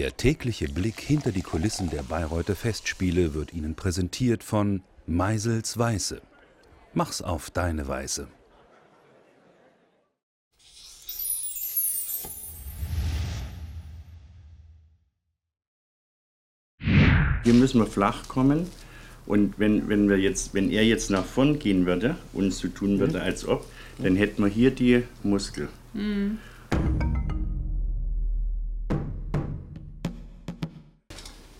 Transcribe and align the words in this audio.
Der 0.00 0.16
tägliche 0.16 0.66
Blick 0.66 0.98
hinter 0.98 1.30
die 1.30 1.42
Kulissen 1.42 1.90
der 1.90 2.02
Bayreuther 2.02 2.56
Festspiele 2.56 3.34
wird 3.34 3.52
Ihnen 3.52 3.74
präsentiert 3.74 4.42
von 4.42 4.80
Meisels 5.06 5.76
Weiße. 5.76 6.22
Mach's 6.94 7.20
auf 7.20 7.50
deine 7.50 7.86
Weise. 7.86 8.26
Hier 17.44 17.52
müssen 17.52 17.78
wir 17.78 17.86
flach 17.86 18.26
kommen. 18.26 18.68
Und 19.26 19.58
wenn, 19.58 19.90
wenn, 19.90 20.08
wir 20.08 20.16
jetzt, 20.16 20.54
wenn 20.54 20.70
er 20.70 20.86
jetzt 20.86 21.10
nach 21.10 21.26
vorn 21.26 21.58
gehen 21.58 21.84
würde 21.84 22.16
und 22.32 22.54
so 22.54 22.68
tun 22.68 23.00
würde, 23.00 23.20
als 23.20 23.46
ob, 23.46 23.66
dann 23.98 24.16
hätten 24.16 24.42
wir 24.42 24.48
hier 24.48 24.70
die 24.70 25.02
Muskel. 25.22 25.68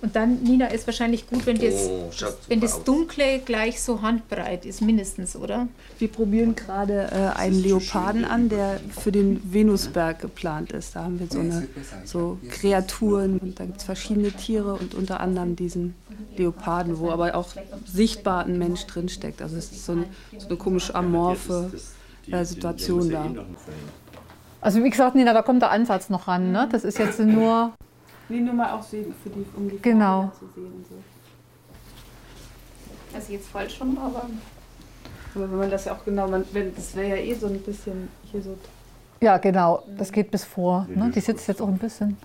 Und 0.02 0.16
dann, 0.16 0.42
Nina, 0.42 0.66
ist 0.68 0.86
wahrscheinlich 0.86 1.27
gut, 1.28 1.45
wenn 1.45 1.59
das, 1.59 1.88
Oh, 1.88 2.10
wenn 2.48 2.60
das 2.60 2.74
aus. 2.77 2.84
Dunkle 2.84 3.40
gleich 3.40 3.82
so 3.82 4.00
handbreit 4.00 4.64
ist, 4.64 4.80
mindestens, 4.80 5.36
oder? 5.36 5.68
Wir 5.98 6.09
probieren 6.09 6.54
gerade 6.54 7.10
äh, 7.12 7.38
einen 7.38 7.62
Leoparden 7.62 8.24
an, 8.24 8.48
der 8.48 8.80
für 8.98 9.12
den 9.12 9.40
Venusberg 9.52 10.18
geplant 10.20 10.73
ist. 10.73 10.96
Da 10.96 11.04
haben 11.04 11.20
wir 11.20 11.26
so, 11.30 11.40
eine, 11.40 11.68
so 12.04 12.38
Kreaturen 12.48 13.38
und 13.38 13.60
da 13.60 13.66
gibt 13.66 13.78
es 13.78 13.84
verschiedene 13.84 14.32
Tiere 14.32 14.73
und 14.74 14.95
unter 14.95 15.20
anderem 15.20 15.54
diesen 15.54 15.95
Leoparden, 16.34 16.98
wo 16.98 17.10
aber 17.10 17.34
auch 17.34 17.48
sichtbar 17.84 18.46
ein 18.46 18.59
Mensch 18.59 18.87
drinsteckt. 18.87 19.42
Also 19.42 19.56
es 19.56 19.70
ist 19.70 19.84
so, 19.84 19.92
ein, 19.92 20.04
so 20.38 20.48
eine 20.48 20.56
komisch 20.56 20.95
amorphe 20.95 21.70
äh, 22.30 22.45
Situation 22.45 23.10
da. 23.10 23.26
Also 24.62 24.82
wie 24.82 24.90
gesagt, 24.90 25.14
Nina, 25.14 25.35
da 25.35 25.42
kommt 25.42 25.60
der 25.60 25.70
Ansatz 25.70 26.09
noch 26.09 26.26
ran. 26.26 26.52
Ne? 26.52 26.68
Das 26.73 26.85
ist 26.85 26.98
jetzt 26.98 27.20
nur. 27.20 27.73
Nee, 28.30 28.40
nur 28.40 28.54
mal 28.54 28.73
auch 28.73 28.82
sehen, 28.82 29.12
für 29.23 29.28
die, 29.30 29.45
um 29.56 29.68
die 29.68 29.78
Genau. 29.82 30.23
Fahrräder 30.23 30.32
zu 30.38 30.46
sehen 30.54 30.73
und 30.73 30.86
so. 30.88 30.95
Also 33.12 33.32
jetzt 33.32 33.48
falsch 33.48 33.76
schon, 33.76 33.98
aber. 33.98 34.26
Aber 35.34 35.50
wenn 35.50 35.59
man 35.59 35.70
das 35.70 35.84
ja 35.84 35.95
auch 35.95 36.04
genau, 36.04 36.28
man, 36.28 36.45
wenn, 36.52 36.74
das 36.74 36.95
wäre 36.95 37.08
ja 37.08 37.16
eh 37.16 37.34
so 37.34 37.46
ein 37.46 37.60
bisschen 37.60 38.08
hier 38.30 38.42
so. 38.42 38.56
Ja, 39.20 39.36
genau. 39.38 39.82
Das 39.98 40.10
geht 40.12 40.30
bis 40.30 40.45
vor. 40.45 40.86
Ne? 40.95 41.10
Die 41.14 41.20
sitzt 41.20 41.46
jetzt 41.48 41.60
auch 41.60 41.68
ein 41.68 41.78
bisschen. 41.78 42.16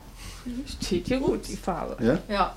Steht 0.81 1.07
hier 1.07 1.19
gut, 1.19 1.47
die 1.47 1.57
Farbe. 1.57 1.97
Ja? 2.03 2.19
Ja. 2.29 2.55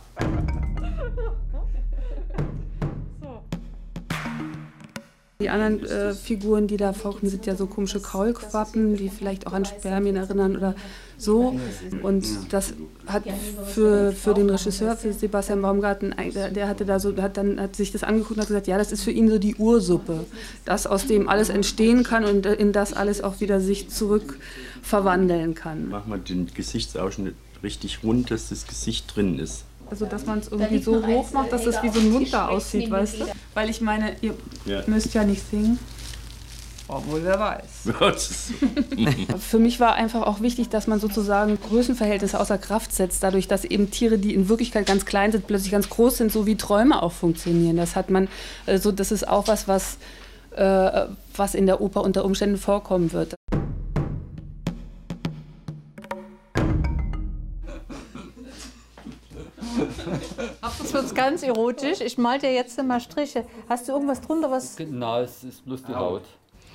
Die 5.40 5.50
anderen 5.50 5.86
äh, 5.86 6.14
Figuren, 6.14 6.66
die 6.66 6.76
da 6.76 6.92
vorkommen, 6.92 7.30
sind 7.30 7.46
ja 7.46 7.54
so 7.54 7.68
komische 7.68 8.00
Kaulquappen, 8.00 8.96
die 8.96 9.08
vielleicht 9.08 9.46
auch 9.46 9.52
an 9.52 9.64
Spermien 9.64 10.16
erinnern 10.16 10.56
oder 10.56 10.74
so. 11.16 11.60
Und 12.02 12.26
das 12.50 12.74
hat 13.06 13.22
für, 13.66 14.10
für 14.10 14.34
den 14.34 14.50
Regisseur, 14.50 14.96
für 14.96 15.12
Sebastian 15.12 15.62
Baumgarten, 15.62 16.12
der 16.34 16.50
der 16.50 16.66
hatte 16.66 16.84
da 16.84 16.98
so, 16.98 17.16
hat 17.18 17.36
dann 17.36 17.60
hat 17.60 17.76
sich 17.76 17.92
das 17.92 18.02
angeguckt 18.02 18.32
und 18.32 18.40
hat 18.40 18.48
gesagt, 18.48 18.66
ja, 18.66 18.78
das 18.78 18.90
ist 18.90 19.04
für 19.04 19.12
ihn 19.12 19.30
so 19.30 19.38
die 19.38 19.54
Ursuppe, 19.54 20.24
das 20.64 20.88
aus 20.88 21.06
dem 21.06 21.28
alles 21.28 21.50
entstehen 21.50 22.02
kann 22.02 22.24
und 22.24 22.44
in 22.44 22.72
das 22.72 22.92
alles 22.92 23.22
auch 23.22 23.38
wieder 23.38 23.60
sich 23.60 23.90
zurück 23.90 24.40
verwandeln 24.82 25.54
kann. 25.54 25.88
Machen 25.90 26.10
wir 26.10 26.18
den 26.18 26.52
Gesichtsausschnitt 26.52 27.36
richtig 27.62 28.02
rund, 28.02 28.32
dass 28.32 28.48
das 28.48 28.66
Gesicht 28.66 29.14
drin 29.14 29.38
ist. 29.38 29.67
Also 29.90 30.04
dass 30.06 30.26
man 30.26 30.38
es 30.40 30.48
irgendwie 30.48 30.78
so 30.78 31.04
hoch 31.06 31.30
macht, 31.32 31.52
dass 31.52 31.64
das 31.64 31.82
wie 31.82 31.88
so 31.88 32.00
ein 32.00 32.10
Mund 32.12 32.32
da 32.32 32.48
aussieht, 32.48 32.90
weißt 32.90 33.20
du? 33.20 33.24
Weil 33.54 33.70
ich 33.70 33.80
meine, 33.80 34.16
ihr 34.20 34.34
Ja. 34.64 34.82
müsst 34.86 35.14
ja 35.14 35.24
nicht 35.24 35.42
singen. 35.50 35.78
Obwohl, 36.90 37.22
wer 37.22 37.38
weiß. 37.38 37.84
Für 39.40 39.58
mich 39.58 39.78
war 39.78 39.94
einfach 39.94 40.22
auch 40.22 40.40
wichtig, 40.40 40.70
dass 40.70 40.86
man 40.86 40.98
sozusagen 41.00 41.58
Größenverhältnisse 41.68 42.40
außer 42.40 42.56
Kraft 42.56 42.94
setzt, 42.94 43.22
dadurch, 43.22 43.46
dass 43.46 43.64
eben 43.66 43.90
Tiere, 43.90 44.16
die 44.18 44.32
in 44.32 44.48
Wirklichkeit 44.48 44.86
ganz 44.86 45.04
klein 45.04 45.30
sind, 45.30 45.46
plötzlich 45.46 45.70
ganz 45.70 45.90
groß 45.90 46.16
sind, 46.16 46.32
so 46.32 46.46
wie 46.46 46.56
Träume 46.56 47.02
auch 47.02 47.12
funktionieren. 47.12 47.76
Das 47.76 47.94
hat 47.94 48.08
man, 48.08 48.28
also 48.66 48.90
das 48.90 49.12
ist 49.12 49.28
auch 49.28 49.48
was, 49.48 49.68
was, 49.68 49.98
äh, 50.56 51.06
was 51.36 51.54
in 51.54 51.66
der 51.66 51.82
Oper 51.82 52.02
unter 52.02 52.24
Umständen 52.24 52.56
vorkommen 52.56 53.12
wird. 53.12 53.34
Das 60.60 60.92
wird 60.92 61.14
ganz 61.14 61.42
erotisch. 61.42 62.00
Ich 62.00 62.18
mal 62.18 62.38
dir 62.38 62.52
jetzt 62.52 62.82
mal 62.82 63.00
Striche. 63.00 63.44
Hast 63.68 63.88
du 63.88 63.92
irgendwas 63.92 64.20
drunter, 64.20 64.50
was. 64.50 64.76
Nein, 64.78 65.24
es 65.24 65.44
ist 65.44 65.64
bloß 65.64 65.82
die 65.84 65.94
Haut. 65.94 66.22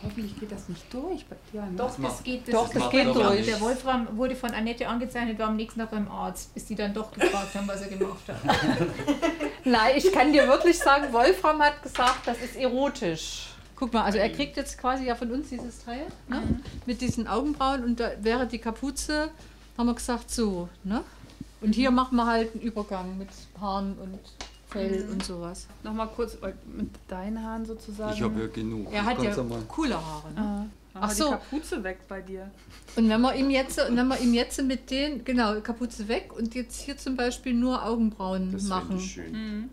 Hoffentlich 0.04 0.38
geht 0.38 0.52
das 0.52 0.68
nicht 0.68 0.94
durch 0.94 1.26
bei 1.26 1.38
dir. 1.52 1.66
Doch, 1.78 1.94
das 2.02 2.24
geht, 2.24 2.48
das 2.48 2.54
Doch, 2.54 2.70
das 2.70 2.90
geht 2.90 3.08
er. 3.08 3.14
durch. 3.14 3.46
Der 3.46 3.62
Wolfram 3.62 4.08
wurde 4.18 4.36
von 4.36 4.52
Annette 4.52 4.88
angezeichnet, 4.88 5.40
war 5.40 5.48
am 5.48 5.56
nächsten 5.56 5.80
Tag 5.80 5.92
beim 5.92 6.10
Arzt, 6.12 6.54
bis 6.54 6.66
die 6.66 6.76
dann 6.76 6.94
doch 6.94 7.12
gefragt 7.12 7.56
haben, 7.56 7.68
was 7.68 7.82
er 7.82 7.88
gemacht 7.88 8.24
hat. 8.28 8.38
Nein, 9.64 9.94
ich 9.96 10.12
kann 10.12 10.34
dir 10.34 10.48
wirklich 10.48 10.78
sagen, 10.78 11.14
Wolfram 11.14 11.62
hat 11.62 11.82
gesagt, 11.82 12.26
das 12.28 12.38
ist 12.40 12.58
erotisch. 12.58 13.48
Guck 13.78 13.94
mal, 13.94 14.04
also 14.04 14.18
er 14.18 14.30
kriegt 14.30 14.58
jetzt 14.58 14.78
quasi 14.78 15.06
ja 15.06 15.16
von 15.16 15.32
uns 15.32 15.50
dieses 15.50 15.84
Teil 15.84 16.06
ne? 16.28 16.60
mit 16.86 17.02
diesen 17.02 17.28
Augenbrauen 17.28 17.84
und 17.84 18.00
da 18.00 18.12
wäre 18.20 18.46
die 18.46 18.60
Kapuze, 18.60 19.30
haben 19.78 19.88
wir 19.88 19.96
gesagt, 19.96 20.30
so. 20.30 20.68
Ne? 20.84 21.02
Und 21.64 21.74
hier 21.74 21.92
machen 21.92 22.16
wir 22.18 22.26
halt 22.28 22.54
einen 22.54 22.62
Übergang 22.62 23.18
mit 23.18 23.30
Haaren 23.60 23.96
und 23.98 24.20
Fell 24.68 25.08
und 25.12 25.24
sowas. 25.24 25.68
Nochmal 25.84 26.10
kurz 26.16 26.36
äh, 26.36 26.52
mit 26.76 26.90
deinen 27.08 27.42
Haaren 27.42 27.66
sozusagen. 27.66 28.14
Ich 28.14 28.22
habe 28.22 28.40
ja 28.42 28.48
genug. 28.48 28.92
Er 28.92 29.06
hat 29.06 29.22
ja 29.22 29.44
mal- 29.44 29.62
coole 29.68 29.96
Haare. 29.96 30.32
Ne? 30.34 30.70
Ach 30.96 31.02
Ach 31.04 31.12
so. 31.12 31.26
die 31.26 31.32
Kapuze 31.32 31.84
weg 31.84 32.00
bei 32.08 32.22
dir. 32.22 32.52
Und 32.96 33.10
wenn 33.10 33.22
wir 33.22 33.34
ihm 33.36 33.50
jetzt, 33.50 33.80
und 33.80 33.96
wenn 33.98 34.08
wir 34.08 34.20
ihm 34.20 34.34
jetzt 34.34 34.62
mit 34.62 34.90
den, 34.92 35.24
genau, 35.24 35.60
Kapuze 35.62 36.08
weg 36.08 36.32
und 36.38 36.54
jetzt 36.54 36.82
hier 36.82 36.98
zum 36.98 37.16
Beispiel 37.16 37.54
nur 37.54 37.84
Augenbrauen 37.84 38.52
das 38.52 38.64
machen. 38.64 38.98
ich 38.98 39.14
schön. 39.14 39.70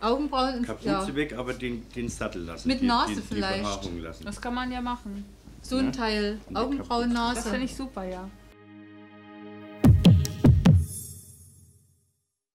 Augenbrauen 0.00 0.58
und 0.58 0.66
Kapuze 0.66 0.88
ja, 0.88 1.14
weg, 1.14 1.34
aber 1.36 1.52
den, 1.52 1.86
den 1.94 2.08
Sattel 2.08 2.42
lassen. 2.42 2.68
Mit 2.68 2.80
die, 2.80 2.86
Nase 2.86 3.14
die, 3.14 3.20
die 3.20 3.26
vielleicht. 3.34 4.26
Das 4.26 4.40
kann 4.40 4.54
man 4.54 4.72
ja 4.72 4.80
machen. 4.80 5.24
so 5.62 5.76
ein 5.76 5.92
Teil. 5.92 6.38
Und 6.48 6.50
die 6.50 6.56
Augenbrauen, 6.56 7.14
Das 7.14 7.42
finde 7.42 7.58
Nase. 7.58 7.64
ich 7.64 7.76
super, 7.76 8.04
ja. 8.04 8.28